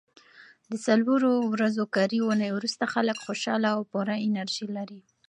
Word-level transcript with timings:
د 0.69 0.71
څلورو 0.85 1.31
ورځو 1.53 1.83
کاري 1.95 2.19
اونۍ 2.23 2.49
وروسته 2.53 2.85
خلک 2.93 3.17
خوشاله 3.25 3.69
او 3.75 3.81
پوره 3.91 4.15
انرژي 4.27 4.67
لري. 4.77 5.01